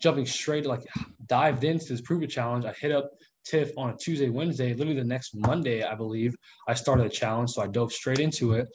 [0.00, 0.86] jumping straight, like
[1.26, 3.10] dived into this Prove It challenge, I hit up
[3.44, 4.72] Tiff on a Tuesday, Wednesday.
[4.72, 6.34] Literally the next Monday, I believe,
[6.68, 7.50] I started a challenge.
[7.50, 8.68] So I dove straight into it.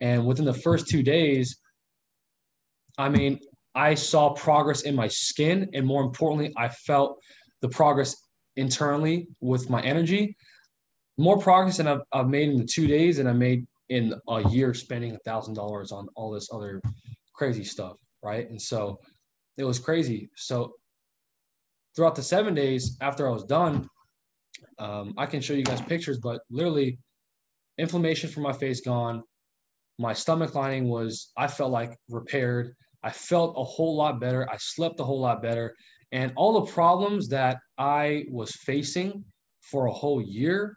[0.00, 1.58] And within the first two days,
[2.96, 3.38] I mean,
[3.74, 5.68] I saw progress in my skin.
[5.74, 7.18] And more importantly, I felt
[7.60, 8.16] the progress
[8.56, 10.36] internally with my energy.
[11.18, 14.48] More progress than I've, I've made in the two days and I made in a
[14.48, 16.80] year spending a thousand dollars on all this other
[17.34, 17.96] crazy stuff.
[18.22, 18.48] Right.
[18.48, 18.98] And so
[19.56, 20.30] it was crazy.
[20.36, 20.74] So
[21.94, 23.88] throughout the seven days after I was done,
[24.78, 26.98] um, I can show you guys pictures, but literally
[27.78, 29.22] inflammation from my face gone.
[29.98, 32.74] My stomach lining was, I felt like repaired.
[33.02, 34.48] I felt a whole lot better.
[34.50, 35.74] I slept a whole lot better.
[36.12, 39.24] And all the problems that I was facing
[39.60, 40.76] for a whole year,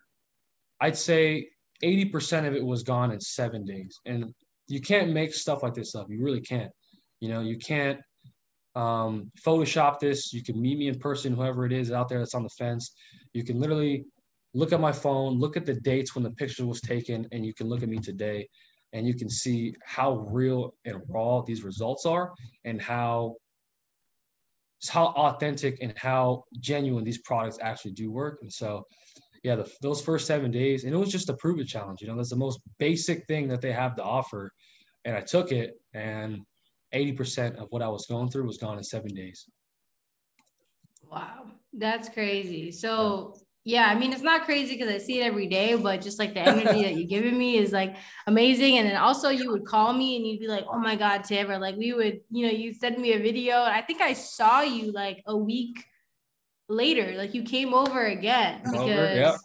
[0.79, 1.49] I'd say
[1.83, 3.99] 80% of it was gone in seven days.
[4.05, 4.33] And
[4.67, 6.07] you can't make stuff like this up.
[6.09, 6.71] You really can't.
[7.19, 7.99] You know, you can't
[8.75, 10.33] um, Photoshop this.
[10.33, 12.93] You can meet me in person, whoever it is out there that's on the fence.
[13.33, 14.05] You can literally
[14.53, 17.53] look at my phone, look at the dates when the picture was taken, and you
[17.53, 18.47] can look at me today
[18.93, 22.31] and you can see how real and raw these results are
[22.65, 23.35] and how
[24.89, 28.39] how authentic and how genuine these products actually do work.
[28.41, 28.85] And so
[29.43, 32.07] yeah the, those first seven days and it was just a prove it challenge you
[32.07, 34.51] know that's the most basic thing that they have to offer.
[35.05, 36.39] And i took it and
[36.93, 39.45] 80% of what i was going through was gone in seven days.
[41.11, 41.45] Wow.
[41.73, 42.71] That's crazy.
[42.71, 46.19] So yeah, I mean, it's not crazy because I see it every day, but just
[46.19, 47.95] like the energy that you're giving me is like
[48.27, 48.77] amazing.
[48.77, 51.49] And then also, you would call me and you'd be like, oh my God, Tim,
[51.49, 53.63] or like we would, you know, you send me a video.
[53.63, 55.83] And I think I saw you like a week
[56.67, 58.81] later, like you came over again because.
[58.81, 59.37] Over, yeah.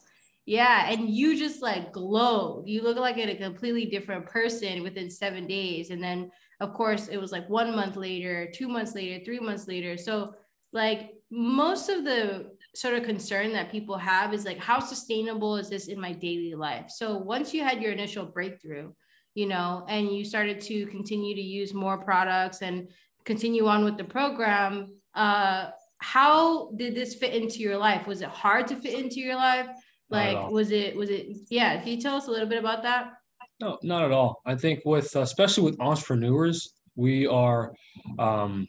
[0.50, 2.62] Yeah, and you just like glow.
[2.64, 5.90] You look like a completely different person within seven days.
[5.90, 9.68] And then, of course, it was like one month later, two months later, three months
[9.68, 9.98] later.
[9.98, 10.32] So,
[10.72, 15.68] like, most of the sort of concern that people have is like how sustainable is
[15.68, 16.90] this in my daily life?
[16.90, 18.92] So once you had your initial breakthrough
[19.34, 22.88] you know and you started to continue to use more products and
[23.24, 28.06] continue on with the program uh how did this fit into your life?
[28.06, 29.68] Was it hard to fit into your life?
[30.10, 33.12] Like was it was it yeah can you tell us a little bit about that?
[33.60, 34.40] No not at all.
[34.46, 37.74] I think with especially with entrepreneurs we are
[38.18, 38.66] um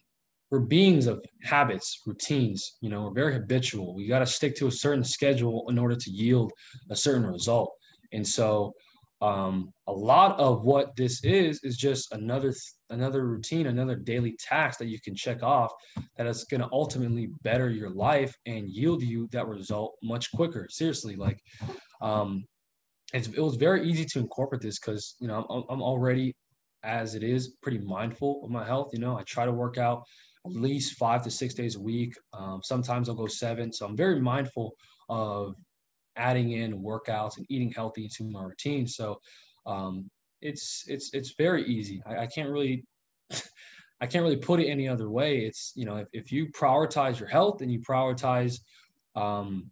[0.52, 2.78] we're beings of habits, routines.
[2.82, 3.96] You know, we're very habitual.
[3.96, 6.52] We got to stick to a certain schedule in order to yield
[6.90, 7.74] a certain result.
[8.12, 8.74] And so,
[9.22, 12.54] um, a lot of what this is is just another
[12.90, 15.74] another routine, another daily task that you can check off
[16.16, 20.68] that is going to ultimately better your life and yield you that result much quicker.
[20.70, 21.38] Seriously, like
[22.02, 22.46] um,
[23.14, 26.34] it was very easy to incorporate this because you know I'm, I'm already
[26.84, 28.92] as it is pretty mindful of my health.
[28.94, 30.04] You know, I try to work out
[30.54, 32.14] least five to six days a week.
[32.34, 33.72] Um, sometimes I'll go seven.
[33.72, 34.76] So I'm very mindful
[35.10, 35.56] of
[36.16, 38.88] adding in workouts and eating healthy into my routine.
[38.88, 39.20] So
[39.66, 40.10] um,
[40.42, 42.02] it's it's it's very easy.
[42.06, 42.86] I, I can't really
[44.02, 45.40] I can't really put it any other way.
[45.40, 48.60] It's you know if, if you prioritize your health and you prioritize
[49.16, 49.70] um,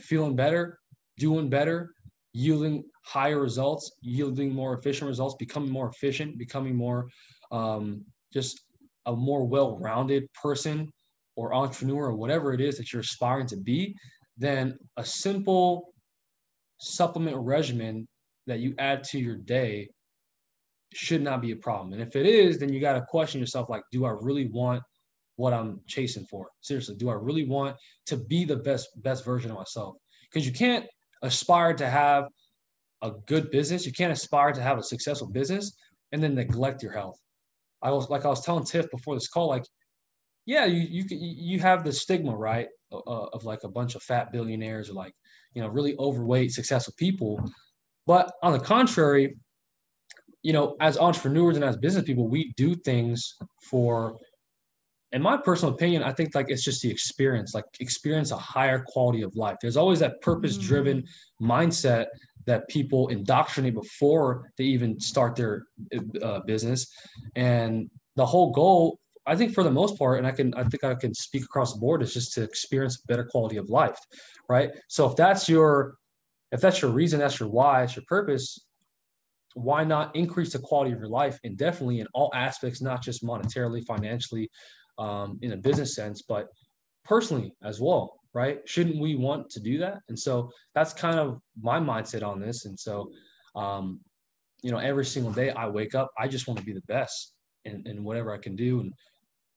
[0.00, 0.78] feeling better,
[1.18, 1.94] doing better,
[2.32, 7.08] yielding higher results, yielding more efficient results, becoming more efficient, becoming more
[7.50, 8.62] um, just
[9.06, 10.90] a more well-rounded person
[11.36, 13.94] or entrepreneur or whatever it is that you're aspiring to be,
[14.36, 15.92] then a simple
[16.78, 18.06] supplement regimen
[18.46, 19.88] that you add to your day
[20.92, 21.92] should not be a problem.
[21.92, 24.82] And if it is, then you got to question yourself like, do I really want
[25.36, 26.48] what I'm chasing for?
[26.60, 29.96] Seriously, do I really want to be the best best version of myself?
[30.30, 30.86] Because you can't
[31.22, 32.24] aspire to have
[33.02, 35.72] a good business, you can't aspire to have a successful business
[36.12, 37.18] and then neglect your health.
[37.82, 39.64] I was like I was telling Tiff before this call, like,
[40.46, 44.32] yeah, you you you have the stigma, right, uh, of like a bunch of fat
[44.32, 45.12] billionaires or like
[45.54, 47.40] you know really overweight successful people,
[48.06, 49.36] but on the contrary,
[50.42, 53.34] you know, as entrepreneurs and as business people, we do things
[53.70, 54.18] for
[55.12, 58.82] in my personal opinion, I think like it's just the experience, like experience a higher
[58.86, 59.56] quality of life.
[59.60, 61.50] There's always that purpose driven mm-hmm.
[61.50, 62.06] mindset
[62.46, 65.64] that people indoctrinate before they even start their
[66.22, 66.86] uh, business.
[67.36, 70.84] And the whole goal, I think for the most part, and I can, I think
[70.84, 73.98] I can speak across the board is just to experience better quality of life.
[74.48, 74.70] Right.
[74.88, 75.94] So if that's your,
[76.50, 78.66] if that's your reason, that's your why, it's your purpose,
[79.54, 83.84] why not increase the quality of your life indefinitely in all aspects, not just monetarily,
[83.84, 84.50] financially,
[84.98, 86.48] um, in a business sense, but
[87.04, 88.60] personally as well, right?
[88.64, 89.98] Shouldn't we want to do that?
[90.08, 92.64] And so that's kind of my mindset on this.
[92.64, 93.10] And so,
[93.54, 94.00] um,
[94.62, 97.34] you know, every single day I wake up, I just want to be the best
[97.64, 98.80] in, in whatever I can do.
[98.80, 98.92] And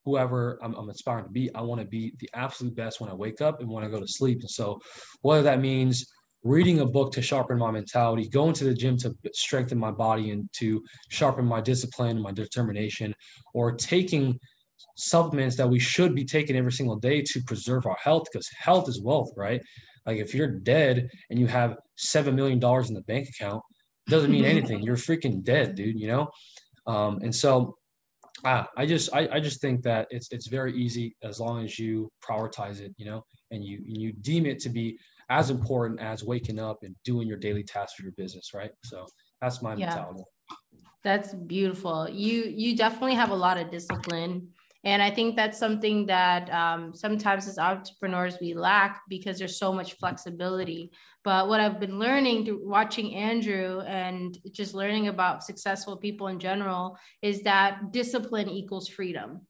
[0.03, 3.13] whoever I'm, I'm aspiring to be, I want to be the absolute best when I
[3.13, 4.39] wake up and when I go to sleep.
[4.41, 4.79] And so,
[5.21, 6.05] whether that means
[6.43, 10.29] reading a book to sharpen my mentality, going to the gym to strengthen my body
[10.29, 13.13] and to sharpen my discipline and my determination,
[13.53, 14.39] or taking
[14.97, 18.87] supplements that we should be taking every single day to preserve our health because health
[18.87, 19.61] is wealth, right?
[20.05, 23.61] Like if you're dead and you have seven million dollars in the bank account,
[24.07, 24.81] doesn't mean anything.
[24.81, 25.99] You're freaking dead, dude.
[25.99, 26.29] You know,
[26.85, 27.75] um, and so
[28.43, 31.79] ah, I just I, I just think that it's it's very easy as long as
[31.79, 34.97] you prioritize it, you know, and you you deem it to be
[35.29, 38.71] as important as waking up and doing your daily tasks for your business, right?
[38.83, 39.05] So
[39.41, 39.87] that's my yeah.
[39.87, 40.23] mentality.
[41.03, 42.07] That's beautiful.
[42.09, 44.49] You you definitely have a lot of discipline
[44.85, 49.73] and I think that's something that um, sometimes as entrepreneurs we lack because there's so
[49.73, 50.91] much flexibility.
[51.23, 56.39] But what I've been learning through watching Andrew and just learning about successful people in
[56.39, 59.41] general is that discipline equals freedom.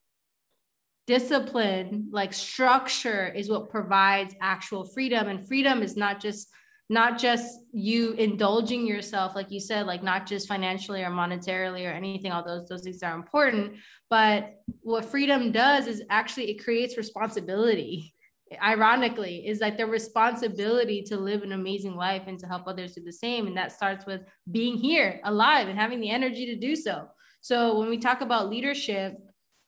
[1.05, 5.27] Discipline, like structure, is what provides actual freedom.
[5.27, 6.47] And freedom is not just
[6.87, 11.91] not just you indulging yourself like you said like not just financially or monetarily or
[11.91, 13.73] anything all those those things are important
[14.09, 18.13] but what freedom does is actually it creates responsibility.
[18.61, 23.03] Ironically is like the responsibility to live an amazing life and to help others do
[23.03, 23.47] the same.
[23.47, 24.21] And that starts with
[24.51, 27.07] being here alive and having the energy to do so.
[27.41, 29.17] So when we talk about leadership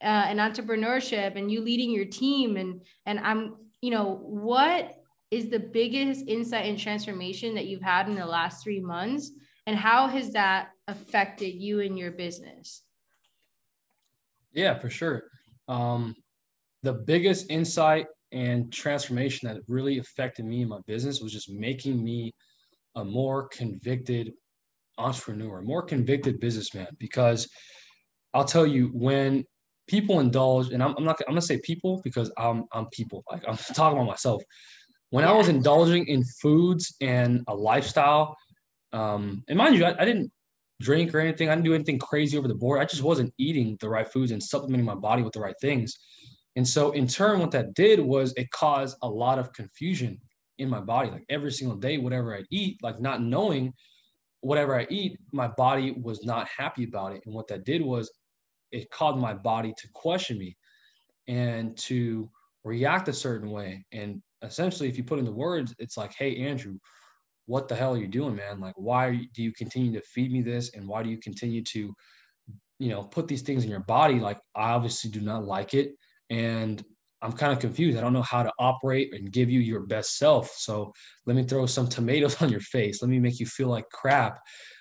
[0.02, 4.94] uh, and entrepreneurship and you leading your team and and i'm you know what
[5.32, 9.32] is the biggest insight and transformation that you've had in the last three months?
[9.66, 12.84] And how has that affected you and your business?
[14.54, 15.24] Yeah, for sure.
[15.68, 16.16] Um,
[16.84, 22.02] the biggest insight and transformation that really affected me in my business was just making
[22.02, 22.34] me
[22.96, 24.32] a more convicted
[24.98, 26.88] entrepreneur, more convicted businessman.
[26.98, 27.50] Because
[28.34, 29.44] I'll tell you, when
[29.88, 33.24] people indulge, and I'm, I'm not, I'm gonna say people because I'm, I'm people.
[33.30, 34.42] Like I'm talking about myself
[35.10, 35.32] when yeah.
[35.32, 38.36] I was indulging in foods and a lifestyle,
[38.94, 40.32] um, and mind you, I, I, didn't
[40.82, 41.50] drink or anything.
[41.50, 42.80] I didn't do anything crazy over the board.
[42.80, 45.98] I just wasn't eating the right foods and supplementing my body with the right things.
[46.56, 50.20] And so, in turn, what that did was it caused a lot of confusion
[50.58, 51.10] in my body.
[51.10, 53.74] Like every single day, whatever I eat, like not knowing
[54.42, 57.22] whatever I eat, my body was not happy about it.
[57.26, 58.12] And what that did was
[58.72, 60.58] it caused my body to question me
[61.28, 62.30] and to
[62.64, 63.86] react a certain way.
[63.92, 66.78] And essentially, if you put in the words, it's like, hey, Andrew,
[67.46, 68.60] what the hell are you doing, man?
[68.60, 70.72] Like, why do you continue to feed me this?
[70.74, 71.94] And why do you continue to,
[72.80, 74.20] you know, put these things in your body?
[74.20, 75.94] Like, I obviously do not like it.
[76.30, 76.84] And
[77.22, 77.98] I'm kind of confused.
[77.98, 80.52] I don't know how to operate and give you your best self.
[80.52, 80.94] So
[81.26, 83.02] let me throw some tomatoes on your face.
[83.02, 84.40] Let me make you feel like crap.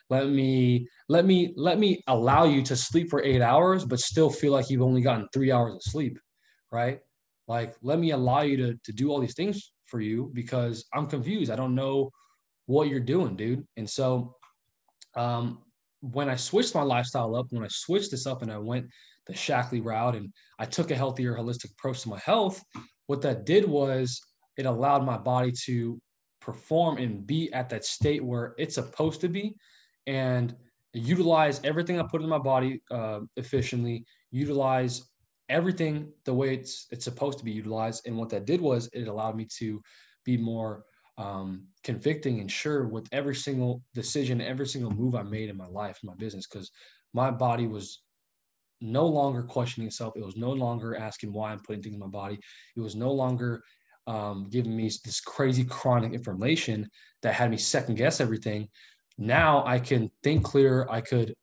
[0.08, 4.30] Let me let me let me allow you to sleep for eight hours, but still
[4.30, 6.18] feel like you've only gotten three hours of sleep,
[6.70, 7.00] right?
[7.48, 11.06] Like, let me allow you to, to do all these things for you because I'm
[11.06, 11.50] confused.
[11.50, 12.10] I don't know
[12.66, 13.64] what you're doing, dude.
[13.76, 14.34] And so
[15.16, 15.62] um,
[16.00, 18.86] when I switched my lifestyle up, when I switched this up and I went
[19.26, 22.62] the Shaklee route and I took a healthier, holistic approach to my health,
[23.06, 24.20] what that did was
[24.56, 26.00] it allowed my body to
[26.40, 29.54] perform and be at that state where it's supposed to be
[30.06, 30.54] and
[30.92, 35.02] utilize everything I put in my body uh, efficiently, utilize
[35.48, 38.06] everything the way it's it's supposed to be utilized.
[38.06, 39.82] And what that did was it allowed me to
[40.24, 40.84] be more
[41.18, 45.66] um, convicting and sure with every single decision, every single move I made in my
[45.66, 46.70] life, in my business, because
[47.14, 48.02] my body was
[48.80, 50.14] no longer questioning itself.
[50.16, 52.38] It was no longer asking why I'm putting things in my body.
[52.76, 53.62] It was no longer
[54.06, 56.88] um, giving me this crazy chronic information
[57.22, 58.68] that had me second guess everything.
[59.18, 60.86] Now I can think clear.
[60.90, 61.34] I could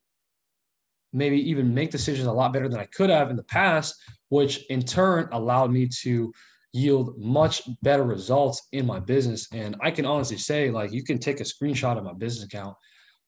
[1.14, 3.94] maybe even make decisions a lot better than I could have in the past,
[4.28, 6.32] which in turn allowed me to
[6.72, 9.46] yield much better results in my business.
[9.52, 12.76] And I can honestly say, like, you can take a screenshot of my business account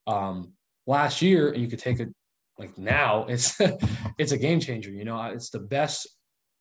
[0.09, 0.53] um,
[0.87, 2.09] last year and you could take it
[2.59, 3.27] like now.
[3.29, 3.59] It's
[4.19, 4.91] it's a game changer.
[4.91, 6.09] You know, it's the best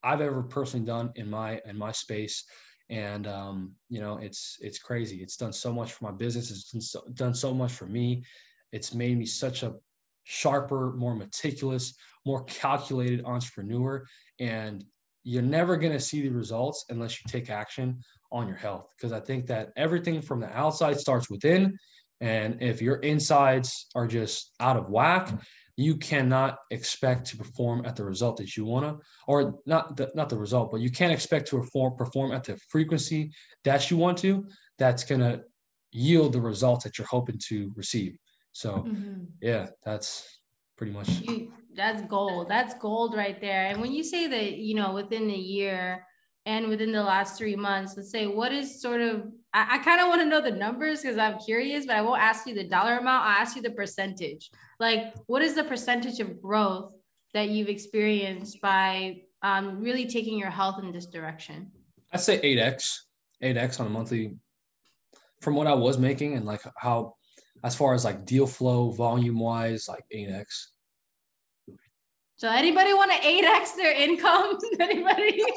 [0.03, 2.43] I've ever personally done in my in my space.
[2.89, 5.17] And um, you know, it's it's crazy.
[5.23, 6.51] It's done so much for my business.
[6.51, 8.23] It's done so, done so much for me.
[8.71, 9.73] It's made me such a
[10.25, 14.05] sharper, more meticulous, more calculated entrepreneur.
[14.39, 14.83] And
[15.23, 17.99] you're never going to see the results unless you take action
[18.31, 18.89] on your health.
[18.95, 21.77] Because I think that everything from the outside starts within.
[22.21, 25.33] And if your insides are just out of whack,
[25.77, 30.09] you cannot expect to perform at the result that you want to, or not the,
[30.15, 33.31] not the result, but you can't expect to perform perform at the frequency
[33.65, 34.47] that you want to.
[34.77, 35.41] That's going to
[35.91, 38.17] yield the results that you're hoping to receive.
[38.55, 39.25] So, mm-hmm.
[39.41, 40.39] yeah, that's
[40.77, 41.09] pretty much.
[41.09, 42.47] You, that's gold.
[42.47, 43.65] That's gold right there.
[43.65, 46.05] And when you say that, you know, within a year
[46.45, 49.99] and within the last three months, let's say, what is sort of, I, I kind
[49.99, 52.63] of want to know the numbers because I'm curious, but I won't ask you the
[52.63, 53.25] dollar amount.
[53.25, 54.49] I'll ask you the percentage.
[54.79, 56.93] Like, what is the percentage of growth
[57.33, 61.73] that you've experienced by um, really taking your health in this direction?
[62.13, 62.99] I'd say 8x,
[63.43, 64.37] 8x on a monthly
[65.41, 67.15] from what I was making and like how,
[67.65, 70.67] as far as like deal flow, volume wise, like 8x.
[72.36, 74.58] So anybody want to 8x their income?
[74.80, 75.41] anybody?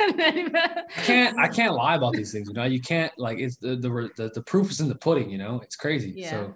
[0.00, 2.48] I can't I can't lie about these things.
[2.48, 5.28] You know, you can't like it's the the the, proof is in the pudding.
[5.30, 6.14] You know, it's crazy.
[6.16, 6.30] Yeah.
[6.30, 6.54] So,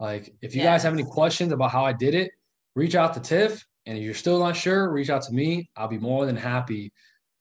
[0.00, 2.30] like, if you guys have any questions about how I did it,
[2.74, 3.64] reach out to Tiff.
[3.84, 5.70] And if you're still not sure, reach out to me.
[5.76, 6.92] I'll be more than happy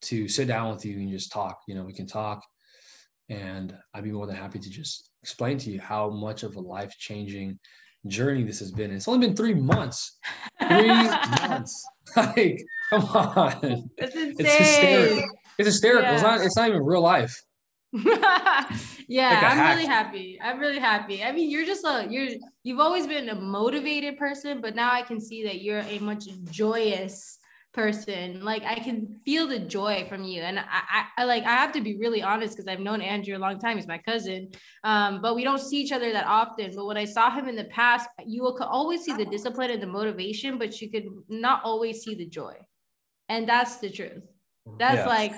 [0.04, 1.62] to sit down with you and just talk.
[1.68, 2.44] You know, we can talk,
[3.30, 6.60] and I'd be more than happy to just explain to you how much of a
[6.60, 7.60] life changing
[8.08, 8.92] journey this has been.
[8.92, 10.18] It's only been three months.
[10.68, 10.88] Three
[11.48, 11.86] months.
[12.14, 13.90] Like, come on.
[13.98, 14.36] That's insane.
[14.38, 15.30] It's hysterical.
[15.58, 16.04] It's hysterical.
[16.04, 16.14] Yeah.
[16.14, 17.42] It's not it's not even real life.
[17.94, 19.76] yeah, like I'm hack.
[19.76, 20.40] really happy.
[20.44, 21.24] I'm really happy.
[21.24, 22.30] I mean, you're just a you're
[22.64, 26.26] you've always been a motivated person, but now I can see that you're a much
[26.50, 27.40] joyous
[27.74, 30.42] person like i can feel the joy from you.
[30.42, 33.38] And i i, I like i have to be really honest because i've known andrew
[33.38, 33.78] a long time.
[33.78, 34.50] He's my cousin.
[34.84, 36.74] Um, but we don't see each other that often.
[36.76, 39.82] But when i saw him in the past you will always see the discipline and
[39.82, 42.56] the motivation but you could not always see the joy.
[43.30, 44.24] And that's the truth.
[44.78, 45.08] That's yeah.
[45.08, 45.34] like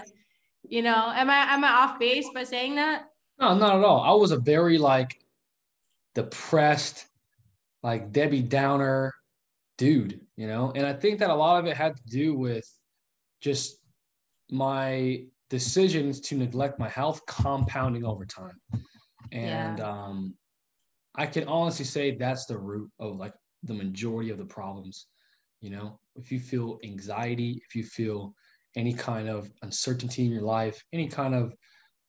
[0.63, 3.05] you know am i am i off base by saying that?
[3.39, 4.01] No not at all.
[4.01, 5.19] I was a very like
[6.15, 7.05] depressed
[7.83, 9.13] like debbie downer
[9.77, 10.71] dude, you know?
[10.75, 12.67] And I think that a lot of it had to do with
[13.41, 13.77] just
[14.49, 18.59] my decisions to neglect my health compounding over time.
[19.31, 19.89] And yeah.
[19.89, 20.35] um,
[21.15, 25.07] I can honestly say that's the root of like the majority of the problems.
[25.61, 28.33] You know, if you feel anxiety, if you feel
[28.75, 31.53] any kind of uncertainty in your life, any kind of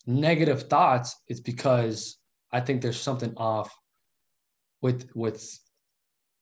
[0.06, 2.18] negative thoughts, it's because
[2.52, 3.74] I think there's something off
[4.80, 5.58] with with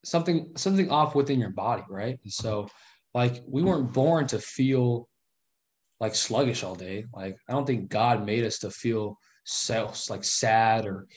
[0.03, 2.19] something something off within your body, right?
[2.23, 2.67] And so
[3.13, 5.07] like we weren't born to feel
[5.99, 7.05] like sluggish all day.
[7.13, 11.07] Like I don't think God made us to feel so like sad or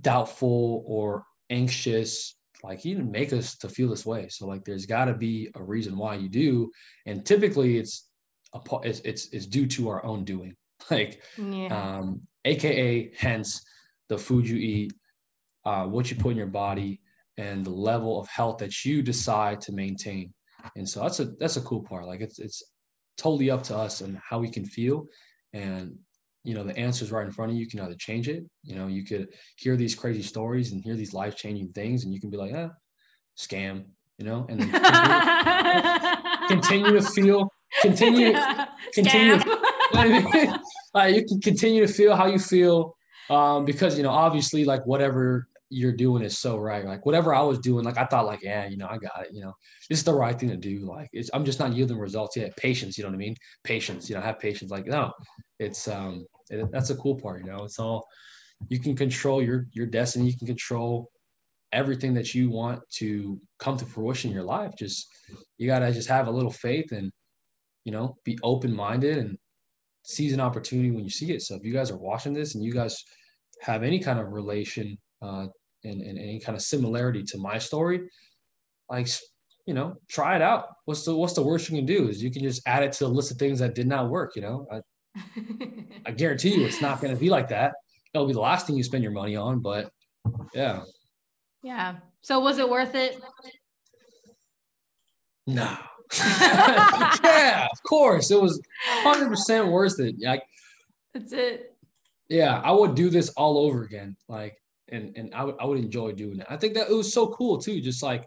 [0.00, 2.36] doubtful or anxious.
[2.62, 4.28] Like he didn't make us to feel this way.
[4.28, 6.70] So like there's got to be a reason why you do,
[7.06, 8.08] and typically it's
[8.54, 10.56] a it's it's, it's due to our own doing.
[10.90, 11.68] Like, yeah.
[11.68, 13.64] um, AKA hence
[14.10, 14.92] the food you eat,
[15.64, 17.00] uh, what you put in your body,
[17.36, 20.32] and the level of health that you decide to maintain.
[20.76, 22.06] And so that's a that's a cool part.
[22.06, 22.62] Like it's it's
[23.16, 25.06] totally up to us and how we can feel.
[25.52, 25.96] And
[26.42, 27.64] you know, the answer is right in front of you.
[27.64, 28.44] You can either change it.
[28.62, 32.12] You know, you could hear these crazy stories and hear these life changing things, and
[32.12, 32.70] you can be like, ah,
[33.38, 33.86] scam.
[34.18, 37.48] You know, and continue, continue to feel,
[37.82, 38.66] continue, yeah.
[38.94, 39.42] continue.
[40.94, 42.96] uh, you can continue to feel how you feel
[43.30, 46.84] um, because you know, obviously, like whatever you're doing is so right.
[46.84, 49.30] Like whatever I was doing, like I thought, like yeah, you know, I got it.
[49.32, 49.52] You know,
[49.90, 50.80] is the right thing to do.
[50.86, 52.56] Like I'm just not yielding results yet.
[52.56, 53.36] Patience, you know what I mean?
[53.64, 54.70] Patience, you know, have patience.
[54.70, 55.12] Like no,
[55.58, 57.44] it's um, it, that's a cool part.
[57.44, 58.06] You know, it's all
[58.68, 60.26] you can control your your destiny.
[60.26, 61.10] You can control
[61.72, 64.72] everything that you want to come to fruition in your life.
[64.78, 65.08] Just
[65.58, 67.10] you gotta just have a little faith and
[67.84, 69.38] you know be open minded and
[70.04, 71.42] seize an opportunity when you see it.
[71.42, 73.02] So if you guys are watching this and you guys
[73.62, 75.46] have any kind of relation uh,
[75.84, 78.08] and, and any kind of similarity to my story,
[78.90, 79.08] like
[79.66, 80.66] you know, try it out.
[80.84, 83.04] What's the what's the worst you can do is you can just add it to
[83.04, 84.36] the list of things that did not work.
[84.36, 84.80] You know, I,
[86.06, 87.74] I guarantee you it's not going to be like that.
[88.12, 89.90] It'll be the last thing you spend your money on, but
[90.52, 90.82] yeah.
[91.62, 91.96] Yeah.
[92.20, 93.20] So was it worth it?
[95.46, 95.76] No.
[96.18, 98.30] yeah, of course.
[98.30, 98.60] It was
[99.02, 100.16] 100% worth it.
[100.20, 100.42] Like,
[101.12, 101.74] That's it.
[102.28, 104.16] Yeah, I would do this all over again.
[104.28, 104.56] Like,
[104.88, 106.46] and and I would I would enjoy doing it.
[106.48, 107.80] I think that it was so cool too.
[107.80, 108.26] Just like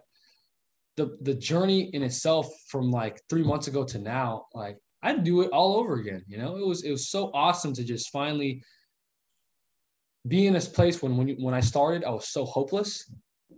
[0.96, 5.42] the the journey in itself from like three months ago to now, like I'd do
[5.42, 6.24] it all over again.
[6.26, 8.62] You know, it was it was so awesome to just finally
[10.26, 13.10] be in this place when when when I started, I was so hopeless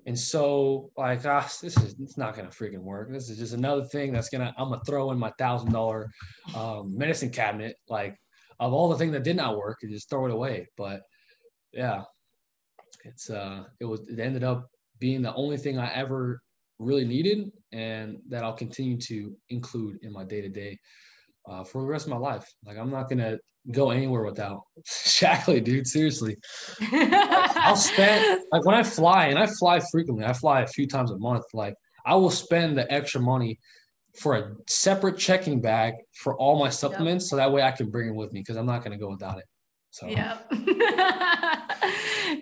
[0.07, 3.13] and so like ah, this is it's not gonna freaking work.
[3.13, 6.11] This is just another thing that's gonna I'm gonna throw in my thousand dollar
[6.55, 8.17] um, medicine cabinet like
[8.59, 10.69] of all the things that did not work and just throw it away.
[10.77, 11.03] But
[11.73, 12.03] yeah,
[13.05, 16.43] it's uh it was it ended up being the only thing I ever
[16.79, 20.79] really needed and that I'll continue to include in my day to day
[21.67, 22.47] for the rest of my life.
[22.65, 23.39] Like I'm not gonna
[23.73, 25.87] go anywhere without Shaklee, dude.
[25.87, 26.37] Seriously.
[26.93, 31.11] I'll spend like when I fly, and I fly frequently, I fly a few times
[31.11, 31.45] a month.
[31.53, 31.75] Like
[32.07, 33.59] I will spend the extra money
[34.19, 37.31] for a separate checking bag for all my supplements, yep.
[37.31, 39.39] so that way I can bring it with me because I'm not gonna go without
[39.39, 39.45] it.
[39.91, 40.39] So yeah.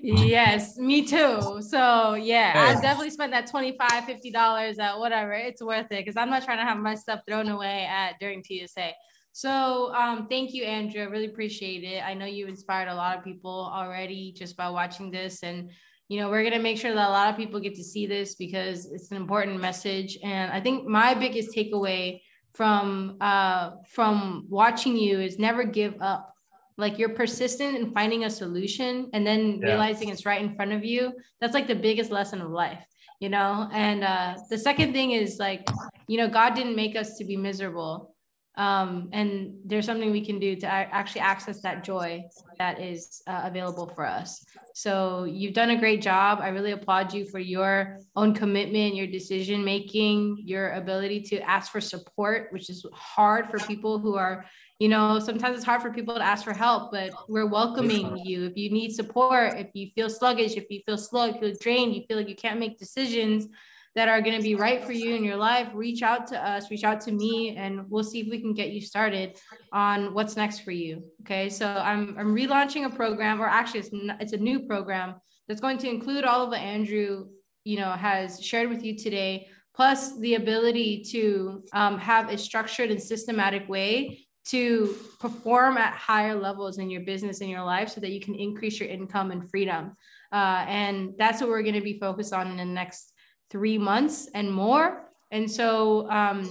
[0.03, 1.61] yes, me too.
[1.63, 5.33] So yeah, I definitely spent that 25 50 dollars at whatever.
[5.33, 8.43] It's worth it because I'm not trying to have my stuff thrown away at during
[8.43, 8.93] TSA.
[9.33, 11.01] So um, thank you, Andrew.
[11.01, 12.03] I really appreciate it.
[12.05, 15.45] I know you inspired a lot of people already just by watching this.
[15.45, 15.71] And,
[16.09, 18.07] you know, we're going to make sure that a lot of people get to see
[18.07, 20.19] this because it's an important message.
[20.25, 22.21] And I think my biggest takeaway
[22.55, 26.35] from uh, from watching you is never give up.
[26.79, 29.67] Like you're persistent in finding a solution and then yeah.
[29.67, 31.13] realizing it's right in front of you.
[31.41, 32.83] That's like the biggest lesson of life
[33.21, 35.69] you know and uh the second thing is like
[36.07, 38.15] you know god didn't make us to be miserable
[38.59, 42.25] um, and there's something we can do to actually access that joy
[42.59, 44.45] that is uh, available for us.
[44.75, 46.41] So you've done a great job.
[46.43, 51.71] I really applaud you for your own commitment, your decision making, your ability to ask
[51.71, 54.45] for support, which is hard for people who are,
[54.79, 58.45] you know, sometimes it's hard for people to ask for help, but we're welcoming you.
[58.45, 61.59] If you need support, if you feel sluggish, if you feel slow, if you feel
[61.61, 63.49] drained, you feel like you can't make decisions,
[63.95, 66.71] that are going to be right for you in your life, reach out to us,
[66.71, 69.37] reach out to me, and we'll see if we can get you started
[69.73, 71.03] on what's next for you.
[71.23, 71.49] Okay.
[71.49, 75.17] So I'm, I'm relaunching a program, or actually, it's, it's a new program
[75.49, 77.27] that's going to include all of what Andrew,
[77.65, 82.93] you know, has shared with you today, plus the ability to um, have a structured
[82.93, 88.01] and systematic way to perform at higher levels in your business in your life so
[88.01, 89.93] that you can increase your income and freedom.
[90.33, 93.13] Uh, and that's what we're going to be focused on in the next
[93.51, 95.11] three months and more.
[95.31, 96.51] And so um,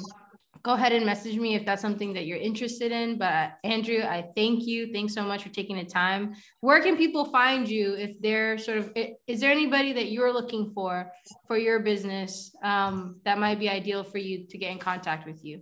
[0.62, 3.18] go ahead and message me if that's something that you're interested in.
[3.18, 4.92] But Andrew, I thank you.
[4.94, 6.36] Thanks so much for taking the time.
[6.62, 8.92] Where can people find you if they're sort of,
[9.28, 11.12] is there anybody that you're looking for
[11.48, 15.44] for your business um, that might be ideal for you to get in contact with
[15.44, 15.62] you?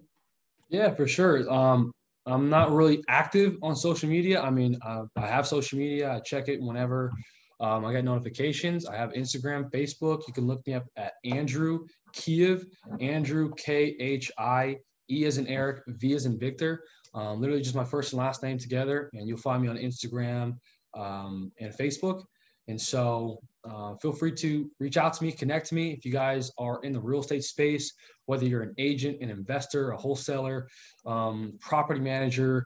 [0.69, 1.49] Yeah, for sure.
[1.51, 1.91] Um,
[2.25, 4.41] I'm not really active on social media.
[4.41, 6.13] I mean, uh, I have social media.
[6.13, 7.11] I check it whenever
[7.59, 8.85] um, I get notifications.
[8.85, 10.27] I have Instagram, Facebook.
[10.27, 12.65] You can look me up at Andrew Khiev,
[12.99, 14.77] Andrew K H I
[15.09, 16.83] E as in Eric, V as in Victor.
[17.13, 20.57] Um, literally just my first and last name together, and you'll find me on Instagram
[20.95, 22.23] um, and Facebook.
[22.67, 23.39] And so
[23.69, 26.79] uh, feel free to reach out to me, connect to me if you guys are
[26.83, 27.93] in the real estate space,
[28.25, 30.67] whether you're an agent, an investor, a wholesaler,
[31.05, 32.65] um, property manager,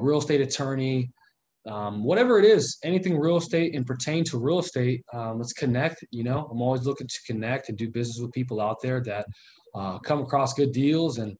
[0.00, 1.10] real estate attorney,
[1.66, 6.04] um, whatever it is, anything real estate and pertain to real estate, um, let's connect.
[6.10, 9.26] You know, I'm always looking to connect and do business with people out there that
[9.74, 11.18] uh, come across good deals.
[11.18, 11.36] And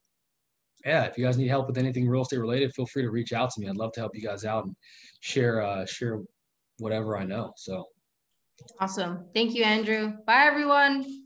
[0.84, 3.32] yeah, if you guys need help with anything real estate related, feel free to reach
[3.32, 3.68] out to me.
[3.68, 4.76] I'd love to help you guys out and
[5.20, 6.20] share uh, share
[6.78, 7.52] whatever I know.
[7.56, 7.84] So
[8.80, 9.26] awesome.
[9.34, 10.12] Thank you, Andrew.
[10.26, 11.21] Bye, everyone.